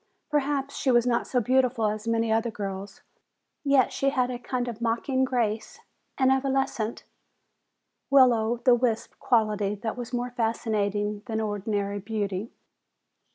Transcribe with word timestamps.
Perhaps 0.31 0.75
she 0.77 0.89
was 0.89 1.05
not 1.05 1.27
so 1.27 1.39
beautiful 1.39 1.85
as 1.85 2.07
many 2.07 2.31
other 2.31 2.49
girls. 2.49 3.03
Yet 3.63 3.93
she 3.93 4.09
had 4.09 4.31
a 4.31 4.39
kind 4.39 4.67
of 4.67 4.81
mocking 4.81 5.23
grace, 5.25 5.79
an 6.17 6.31
evanescent, 6.31 7.03
will 8.09 8.33
o' 8.33 8.57
the 8.57 8.73
wisp 8.73 9.13
quality 9.19 9.75
that 9.75 9.95
was 9.95 10.11
more 10.11 10.31
fascinating 10.31 11.21
than 11.27 11.39
ordinary 11.39 11.99
beauty. 11.99 12.51